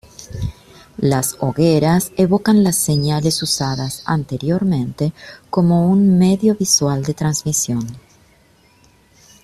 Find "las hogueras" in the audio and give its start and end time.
0.97-2.11